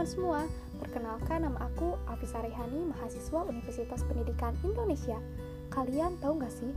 teman-teman 0.00 0.16
semua, 0.16 0.40
perkenalkan 0.80 1.44
nama 1.44 1.68
aku 1.68 1.92
Afisa 2.08 2.40
Rehani, 2.40 2.88
mahasiswa 2.88 3.44
Universitas 3.44 4.00
Pendidikan 4.08 4.56
Indonesia. 4.64 5.20
Kalian 5.68 6.16
tahu 6.24 6.40
nggak 6.40 6.48
sih, 6.48 6.72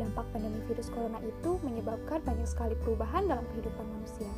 dampak 0.00 0.24
pandemi 0.32 0.56
virus 0.64 0.88
corona 0.88 1.20
itu 1.20 1.60
menyebabkan 1.60 2.24
banyak 2.24 2.48
sekali 2.48 2.72
perubahan 2.80 3.28
dalam 3.28 3.44
kehidupan 3.52 3.84
manusia. 3.84 4.32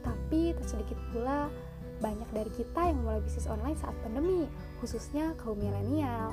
Tapi 0.00 0.56
tak 0.56 0.72
sedikit 0.72 0.96
pula 1.12 1.52
banyak 2.00 2.24
dari 2.32 2.48
kita 2.56 2.80
yang 2.80 2.96
mulai 3.04 3.20
bisnis 3.20 3.44
online 3.44 3.76
saat 3.76 3.92
pandemi, 4.00 4.48
khususnya 4.80 5.36
kaum 5.36 5.60
milenial. 5.60 6.32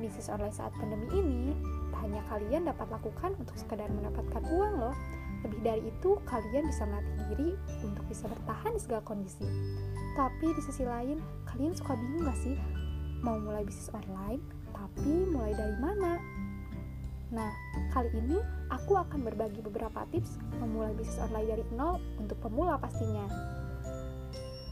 Bisnis 0.00 0.32
online 0.32 0.56
saat 0.56 0.72
pandemi 0.80 1.12
ini 1.12 1.52
tak 1.92 2.08
hanya 2.08 2.24
kalian 2.32 2.64
dapat 2.64 2.88
lakukan 2.88 3.36
untuk 3.36 3.52
sekadar 3.52 3.92
mendapatkan 3.92 4.40
uang 4.48 4.74
loh, 4.80 4.96
lebih 5.46 5.60
dari 5.62 5.82
itu, 5.86 6.18
kalian 6.26 6.66
bisa 6.66 6.82
melatih 6.88 7.14
diri 7.30 7.50
untuk 7.86 8.04
bisa 8.10 8.26
bertahan 8.26 8.74
di 8.74 8.80
segala 8.82 9.02
kondisi. 9.06 9.46
Tapi 10.18 10.50
di 10.50 10.62
sisi 10.66 10.82
lain, 10.82 11.22
kalian 11.46 11.74
suka 11.78 11.94
bingung 11.94 12.26
gak 12.26 12.38
sih? 12.42 12.58
Mau 13.22 13.38
mulai 13.38 13.62
bisnis 13.62 13.90
online, 13.94 14.42
tapi 14.74 15.26
mulai 15.30 15.54
dari 15.54 15.76
mana? 15.78 16.18
Nah, 17.28 17.52
kali 17.92 18.08
ini 18.16 18.40
aku 18.72 18.96
akan 18.96 19.20
berbagi 19.20 19.60
beberapa 19.60 20.08
tips 20.08 20.40
memulai 20.64 20.96
bisnis 20.96 21.20
online 21.20 21.48
dari 21.52 21.64
nol 21.76 22.00
untuk 22.16 22.40
pemula 22.40 22.80
pastinya. 22.80 23.28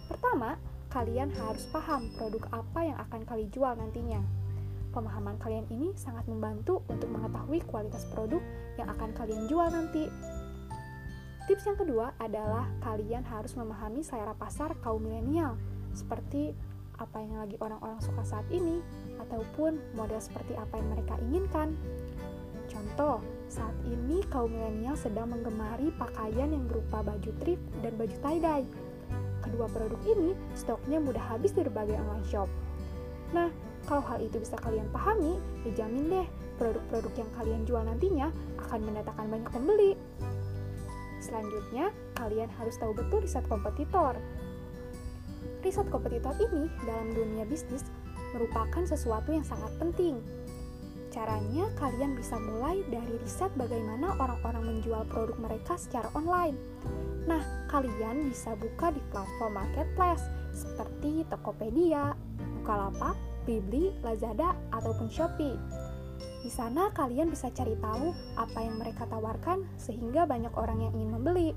Pertama, 0.09 0.56
kalian 0.88 1.28
harus 1.37 1.68
paham 1.68 2.09
produk 2.16 2.48
apa 2.56 2.80
yang 2.80 2.96
akan 2.96 3.28
kalian 3.28 3.51
jual 3.52 3.76
nantinya. 3.76 4.24
Pemahaman 4.96 5.37
kalian 5.37 5.68
ini 5.68 5.92
sangat 5.92 6.24
membantu 6.24 6.80
untuk 6.88 7.12
mengetahui 7.12 7.60
kualitas 7.68 8.09
produk 8.09 8.40
yang 8.80 8.88
akan 8.88 9.12
kalian 9.12 9.45
jual 9.45 9.68
nanti. 9.68 10.09
Tips 11.46 11.62
yang 11.62 11.78
kedua 11.78 12.10
adalah 12.18 12.66
kalian 12.82 13.23
harus 13.23 13.54
memahami 13.54 14.02
selera 14.02 14.34
pasar 14.34 14.74
kaum 14.82 14.98
milenial, 14.98 15.54
seperti 15.95 16.51
apa 16.98 17.23
yang 17.23 17.38
lagi 17.38 17.54
orang-orang 17.62 18.02
suka 18.02 18.26
saat 18.26 18.43
ini, 18.51 18.82
ataupun 19.23 19.79
model 19.95 20.18
seperti 20.18 20.59
apa 20.59 20.74
yang 20.74 20.90
mereka 20.90 21.15
inginkan. 21.23 21.79
Contoh, 22.66 23.23
saat 23.46 23.79
ini 23.87 24.26
kaum 24.26 24.51
milenial 24.51 24.98
sedang 24.98 25.30
menggemari 25.30 25.95
pakaian 25.95 26.51
yang 26.51 26.66
berupa 26.66 27.07
baju 27.07 27.30
thrift 27.38 27.63
dan 27.79 27.95
baju 27.95 28.16
tie-dye. 28.26 28.66
Kedua 29.38 29.70
produk 29.70 30.02
ini 30.02 30.35
stoknya 30.59 30.98
mudah 30.98 31.23
habis 31.30 31.54
di 31.54 31.63
berbagai 31.63 31.95
online 31.95 32.26
shop. 32.26 32.51
Nah, 33.30 33.54
kalau 33.87 34.02
hal 34.02 34.18
itu 34.18 34.42
bisa 34.42 34.59
kalian 34.59 34.90
pahami, 34.90 35.38
dijamin 35.63 36.10
deh 36.10 36.26
produk-produk 36.59 37.15
yang 37.23 37.30
kalian 37.38 37.63
jual 37.63 37.82
nantinya 37.87 38.35
akan 38.66 38.80
mendatangkan 38.82 39.26
banyak 39.30 39.51
pembeli. 39.54 39.92
Selanjutnya, 41.27 41.91
kalian 42.15 42.46
harus 42.55 42.79
tahu 42.79 42.95
betul 42.95 43.27
riset 43.27 43.43
kompetitor. 43.51 44.15
Riset 45.66 45.91
kompetitor 45.91 46.38
ini 46.38 46.71
dalam 46.87 47.10
dunia 47.10 47.43
bisnis 47.43 47.82
merupakan 48.30 48.87
sesuatu 48.87 49.35
yang 49.35 49.43
sangat 49.43 49.74
penting. 49.82 50.23
Caranya, 51.10 51.66
kalian 51.80 52.15
bisa 52.15 52.38
mulai 52.38 52.85
dari 52.87 53.19
riset 53.19 53.51
bagaimana 53.59 54.15
orang-orang 54.23 54.79
menjual 54.79 55.02
produk 55.10 55.35
mereka 55.41 55.74
secara 55.74 56.07
online. 56.15 56.54
Nah, 57.27 57.43
kalian 57.73 58.30
bisa 58.30 58.54
buka 58.54 58.95
di 58.95 59.02
platform 59.10 59.59
marketplace 59.59 60.23
seperti 60.54 61.27
Tokopedia, 61.27 62.15
Bukalapak, 62.63 63.19
Blibli, 63.43 63.91
Lazada, 64.06 64.54
ataupun 64.71 65.10
Shopee. 65.10 65.59
Di 66.44 66.50
sana 66.53 66.92
kalian 66.94 67.31
bisa 67.31 67.50
cari 67.50 67.75
tahu 67.78 68.14
apa 68.38 68.59
yang 68.62 68.78
mereka 68.78 69.06
tawarkan 69.10 69.66
sehingga 69.76 70.25
banyak 70.25 70.54
orang 70.54 70.82
yang 70.82 70.92
ingin 70.94 71.10
membeli. 71.16 71.50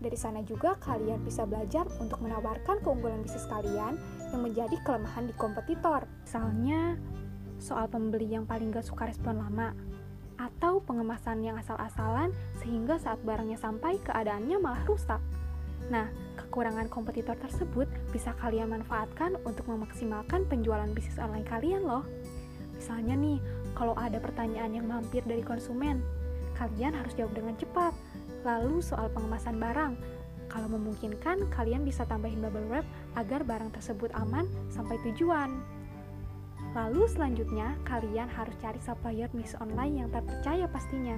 Dari 0.00 0.18
sana 0.20 0.44
juga 0.44 0.76
kalian 0.84 1.24
bisa 1.24 1.48
belajar 1.48 1.88
untuk 2.00 2.20
menawarkan 2.20 2.84
keunggulan 2.84 3.24
bisnis 3.24 3.48
kalian 3.48 3.96
yang 4.32 4.40
menjadi 4.42 4.76
kelemahan 4.84 5.30
di 5.30 5.34
kompetitor. 5.36 6.04
Misalnya, 6.28 7.00
soal 7.56 7.88
pembeli 7.88 8.28
yang 8.28 8.44
paling 8.44 8.68
gak 8.68 8.84
suka 8.84 9.08
respon 9.08 9.40
lama, 9.40 9.72
atau 10.38 10.82
pengemasan 10.82 11.46
yang 11.46 11.56
asal-asalan 11.58 12.34
sehingga 12.58 12.98
saat 12.98 13.22
barangnya 13.22 13.58
sampai 13.58 13.98
keadaannya 14.02 14.58
malah 14.58 14.82
rusak. 14.86 15.22
Nah, 15.92 16.08
kekurangan 16.40 16.88
kompetitor 16.88 17.36
tersebut 17.38 17.86
bisa 18.10 18.32
kalian 18.40 18.72
manfaatkan 18.72 19.36
untuk 19.44 19.68
memaksimalkan 19.68 20.48
penjualan 20.48 20.88
bisnis 20.90 21.20
online 21.20 21.46
kalian 21.46 21.84
loh. 21.84 22.02
Misalnya 22.84 23.16
nih, 23.16 23.40
kalau 23.72 23.96
ada 23.96 24.20
pertanyaan 24.20 24.76
yang 24.76 24.84
mampir 24.84 25.24
dari 25.24 25.40
konsumen, 25.40 26.04
kalian 26.52 26.92
harus 26.92 27.16
jawab 27.16 27.32
dengan 27.32 27.56
cepat. 27.56 27.96
Lalu 28.44 28.84
soal 28.84 29.08
pengemasan 29.08 29.56
barang, 29.56 29.96
kalau 30.52 30.68
memungkinkan 30.68 31.48
kalian 31.48 31.80
bisa 31.80 32.04
tambahin 32.04 32.44
bubble 32.44 32.68
wrap 32.68 32.84
agar 33.16 33.40
barang 33.40 33.72
tersebut 33.72 34.12
aman 34.12 34.44
sampai 34.68 35.00
tujuan. 35.00 35.64
Lalu 36.76 37.08
selanjutnya, 37.08 37.72
kalian 37.88 38.28
harus 38.28 38.52
cari 38.60 38.76
supplier 38.84 39.32
bisnis 39.32 39.56
online 39.64 40.04
yang 40.04 40.12
terpercaya 40.12 40.68
pastinya. 40.68 41.16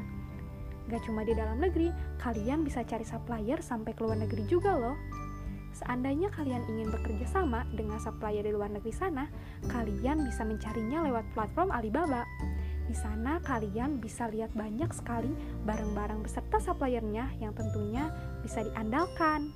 Gak 0.86 1.02
cuma 1.02 1.26
di 1.26 1.34
dalam 1.34 1.58
negeri, 1.58 1.90
kalian 2.22 2.62
bisa 2.62 2.86
cari 2.86 3.02
supplier 3.02 3.58
sampai 3.58 3.90
ke 3.90 4.06
luar 4.06 4.22
negeri 4.22 4.46
juga 4.46 4.70
loh. 4.78 4.94
Seandainya 5.76 6.32
kalian 6.32 6.64
ingin 6.72 6.88
bekerja 6.88 7.28
sama 7.28 7.68
dengan 7.68 8.00
supplier 8.00 8.40
di 8.40 8.48
luar 8.48 8.72
negeri 8.72 8.96
sana, 8.96 9.28
kalian 9.68 10.24
bisa 10.24 10.40
mencarinya 10.40 11.04
lewat 11.04 11.28
platform 11.36 11.68
Alibaba. 11.68 12.24
Di 12.88 12.96
sana 12.96 13.36
kalian 13.44 14.00
bisa 14.00 14.24
lihat 14.32 14.56
banyak 14.56 14.88
sekali 14.96 15.28
barang-barang 15.68 16.24
beserta 16.24 16.56
suppliernya 16.64 17.28
yang 17.44 17.52
tentunya 17.52 18.08
bisa 18.40 18.64
diandalkan. 18.64 19.52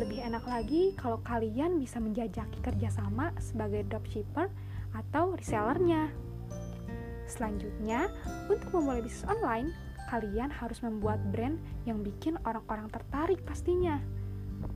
Lebih 0.00 0.24
enak 0.32 0.48
lagi 0.48 0.96
kalau 0.96 1.20
kalian 1.20 1.76
bisa 1.76 2.00
menjajaki 2.00 2.64
kerjasama 2.64 3.36
sebagai 3.36 3.84
dropshipper 3.92 4.48
atau 4.96 5.36
resellernya. 5.36 6.08
Selanjutnya, 7.28 8.08
untuk 8.48 8.72
memulai 8.72 9.04
bisnis 9.04 9.28
online, 9.28 9.76
kalian 10.08 10.48
harus 10.48 10.80
membuat 10.80 11.20
brand 11.34 11.60
yang 11.84 12.00
bikin 12.00 12.40
orang-orang 12.48 12.88
tertarik 12.88 13.42
pastinya 13.44 14.00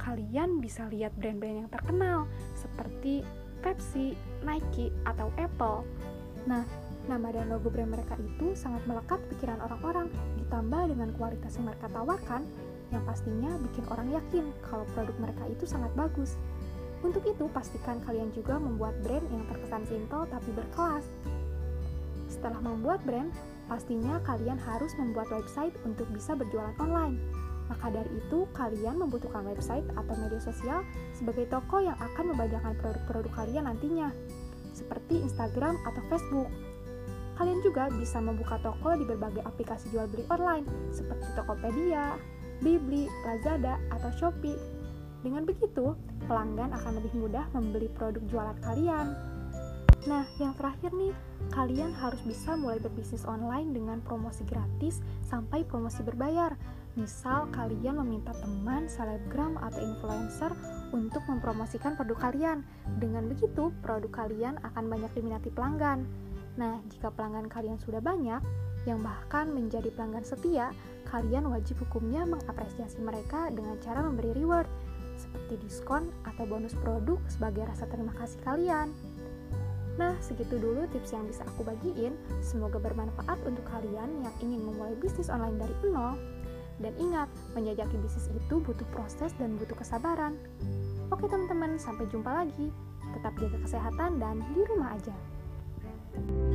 kalian 0.00 0.58
bisa 0.58 0.88
lihat 0.88 1.12
brand-brand 1.16 1.66
yang 1.66 1.70
terkenal 1.70 2.24
seperti 2.56 3.22
Pepsi, 3.60 4.16
Nike, 4.40 4.88
atau 5.04 5.28
Apple. 5.36 5.84
Nah, 6.48 6.64
nama 7.04 7.28
dan 7.28 7.52
logo 7.52 7.68
brand 7.68 7.92
mereka 7.92 8.16
itu 8.16 8.56
sangat 8.56 8.80
melekat 8.88 9.20
pikiran 9.28 9.60
orang-orang, 9.60 10.08
ditambah 10.40 10.88
dengan 10.88 11.12
kualitas 11.16 11.60
yang 11.60 11.68
mereka 11.68 11.86
tawarkan, 11.92 12.42
yang 12.90 13.02
pastinya 13.04 13.52
bikin 13.70 13.84
orang 13.92 14.08
yakin 14.10 14.44
kalau 14.64 14.88
produk 14.96 15.16
mereka 15.20 15.44
itu 15.52 15.64
sangat 15.68 15.92
bagus. 15.92 16.40
Untuk 17.00 17.24
itu, 17.24 17.48
pastikan 17.52 18.00
kalian 18.04 18.28
juga 18.32 18.60
membuat 18.60 18.92
brand 19.00 19.24
yang 19.32 19.44
terkesan 19.48 19.84
simpel 19.88 20.28
tapi 20.28 20.50
berkelas. 20.52 21.04
Setelah 22.28 22.60
membuat 22.60 23.00
brand, 23.08 23.32
pastinya 23.68 24.20
kalian 24.24 24.60
harus 24.60 24.92
membuat 25.00 25.32
website 25.32 25.72
untuk 25.88 26.08
bisa 26.12 26.36
berjualan 26.36 26.76
online. 26.76 27.16
Maka 27.70 27.86
dari 27.94 28.10
itu, 28.18 28.50
kalian 28.50 28.98
membutuhkan 28.98 29.46
website 29.46 29.86
atau 29.94 30.14
media 30.18 30.42
sosial 30.42 30.82
sebagai 31.14 31.46
toko 31.46 31.78
yang 31.78 31.94
akan 32.02 32.34
membagikan 32.34 32.74
produk-produk 32.82 33.30
kalian 33.38 33.70
nantinya, 33.70 34.10
seperti 34.74 35.22
Instagram 35.22 35.78
atau 35.86 36.02
Facebook. 36.10 36.50
Kalian 37.38 37.62
juga 37.62 37.88
bisa 37.94 38.18
membuka 38.18 38.58
toko 38.60 38.98
di 38.98 39.06
berbagai 39.06 39.46
aplikasi 39.46 39.88
jual 39.94 40.10
beli 40.10 40.26
online, 40.28 40.66
seperti 40.90 41.24
Tokopedia, 41.38 42.18
Bibli, 42.60 43.08
Lazada, 43.24 43.80
atau 43.94 44.10
Shopee. 44.18 44.58
Dengan 45.22 45.46
begitu, 45.46 45.94
pelanggan 46.26 46.74
akan 46.74 47.00
lebih 47.00 47.14
mudah 47.16 47.48
membeli 47.54 47.88
produk 47.96 48.20
jualan 48.28 48.58
kalian. 48.60 49.14
Nah, 50.08 50.24
yang 50.40 50.56
terakhir 50.56 50.96
nih, 50.96 51.12
kalian 51.52 51.92
harus 51.92 52.20
bisa 52.24 52.56
mulai 52.56 52.80
berbisnis 52.80 53.28
online 53.28 53.76
dengan 53.76 54.00
promosi 54.00 54.44
gratis 54.48 55.04
sampai 55.28 55.64
promosi 55.64 56.00
berbayar 56.00 56.56
Misal 56.98 57.46
kalian 57.54 58.02
meminta 58.02 58.34
teman, 58.34 58.90
selebgram, 58.90 59.54
atau 59.62 59.78
influencer 59.78 60.50
untuk 60.90 61.22
mempromosikan 61.30 61.94
produk 61.94 62.30
kalian. 62.30 62.66
Dengan 62.98 63.30
begitu, 63.30 63.70
produk 63.78 64.10
kalian 64.10 64.58
akan 64.66 64.90
banyak 64.90 65.10
diminati 65.14 65.54
pelanggan. 65.54 66.02
Nah, 66.58 66.82
jika 66.90 67.14
pelanggan 67.14 67.46
kalian 67.46 67.78
sudah 67.78 68.02
banyak, 68.02 68.42
yang 68.88 68.98
bahkan 69.04 69.52
menjadi 69.52 69.92
pelanggan 69.94 70.26
setia, 70.26 70.74
kalian 71.06 71.46
wajib 71.52 71.78
hukumnya 71.84 72.26
mengapresiasi 72.26 72.98
mereka 72.98 73.52
dengan 73.54 73.78
cara 73.78 74.02
memberi 74.02 74.34
reward, 74.34 74.66
seperti 75.20 75.60
diskon 75.60 76.08
atau 76.24 76.48
bonus 76.48 76.72
produk 76.80 77.20
sebagai 77.28 77.68
rasa 77.68 77.84
terima 77.86 78.16
kasih 78.16 78.40
kalian. 78.42 78.88
Nah, 80.00 80.16
segitu 80.24 80.56
dulu 80.56 80.88
tips 80.96 81.12
yang 81.12 81.28
bisa 81.28 81.44
aku 81.44 81.60
bagiin. 81.60 82.16
Semoga 82.40 82.80
bermanfaat 82.80 83.36
untuk 83.44 83.62
kalian 83.68 84.24
yang 84.24 84.34
ingin 84.40 84.64
memulai 84.64 84.96
bisnis 84.96 85.28
online 85.28 85.60
dari 85.60 85.76
nol. 85.84 86.16
Dan 86.80 86.96
ingat, 86.96 87.28
menjajaki 87.52 87.96
bisnis 88.00 88.32
itu 88.32 88.56
butuh 88.64 88.88
proses 88.90 89.36
dan 89.36 89.60
butuh 89.60 89.76
kesabaran. 89.76 90.34
Oke 91.12 91.28
teman-teman, 91.28 91.76
sampai 91.76 92.08
jumpa 92.08 92.32
lagi. 92.32 92.72
Tetap 93.14 93.36
jaga 93.36 93.58
kesehatan 93.60 94.16
dan 94.16 94.40
di 94.56 94.64
rumah 94.64 94.96
aja. 94.96 95.14
thank 96.10 96.30
you 96.30 96.49